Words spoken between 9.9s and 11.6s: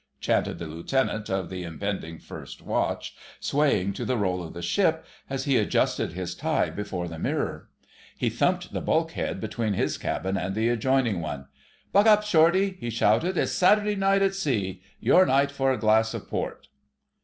cabin and the adjoining one.